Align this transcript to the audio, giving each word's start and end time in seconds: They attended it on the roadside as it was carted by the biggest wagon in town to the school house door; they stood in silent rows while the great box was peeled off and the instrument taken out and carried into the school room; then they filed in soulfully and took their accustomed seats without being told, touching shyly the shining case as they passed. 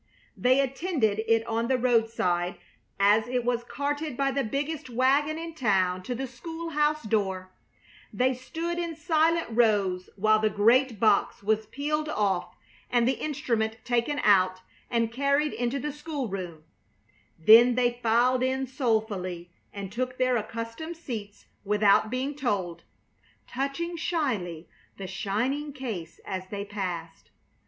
They 0.35 0.59
attended 0.59 1.19
it 1.27 1.45
on 1.45 1.67
the 1.67 1.77
roadside 1.77 2.55
as 2.99 3.27
it 3.27 3.45
was 3.45 3.63
carted 3.63 4.17
by 4.17 4.31
the 4.31 4.43
biggest 4.43 4.89
wagon 4.89 5.37
in 5.37 5.53
town 5.53 6.01
to 6.01 6.15
the 6.15 6.25
school 6.25 6.69
house 6.71 7.03
door; 7.03 7.51
they 8.11 8.33
stood 8.33 8.79
in 8.79 8.95
silent 8.95 9.45
rows 9.51 10.09
while 10.15 10.39
the 10.39 10.49
great 10.49 10.99
box 10.99 11.43
was 11.43 11.67
peeled 11.67 12.09
off 12.09 12.55
and 12.89 13.07
the 13.07 13.21
instrument 13.23 13.77
taken 13.83 14.17
out 14.23 14.61
and 14.89 15.11
carried 15.11 15.53
into 15.53 15.77
the 15.77 15.91
school 15.93 16.27
room; 16.27 16.63
then 17.37 17.75
they 17.75 17.99
filed 18.01 18.41
in 18.41 18.65
soulfully 18.65 19.51
and 19.71 19.91
took 19.91 20.17
their 20.17 20.35
accustomed 20.35 20.97
seats 20.97 21.45
without 21.63 22.09
being 22.09 22.33
told, 22.33 22.81
touching 23.47 23.95
shyly 23.95 24.67
the 24.97 25.05
shining 25.05 25.71
case 25.71 26.19
as 26.25 26.47
they 26.49 26.65
passed. 26.65 27.29